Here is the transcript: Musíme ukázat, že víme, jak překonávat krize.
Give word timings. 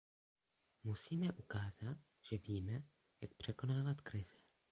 Musíme 0.83 1.31
ukázat, 1.31 1.97
že 2.21 2.37
víme, 2.37 2.83
jak 3.21 3.33
překonávat 3.33 4.01
krize. 4.01 4.35